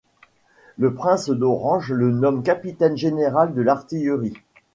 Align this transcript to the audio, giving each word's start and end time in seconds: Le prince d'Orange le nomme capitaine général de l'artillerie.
Le 0.79 0.95
prince 0.95 1.29
d'Orange 1.29 1.93
le 1.93 2.09
nomme 2.09 2.41
capitaine 2.41 2.97
général 2.97 3.53
de 3.53 3.61
l'artillerie. 3.61 4.33